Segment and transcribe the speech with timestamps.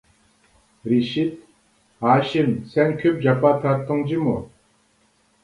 [0.93, 1.35] رىشىت:
[2.07, 4.35] ھاشىم سەن كۆپ جاپا تارتتىڭ جۇمۇ.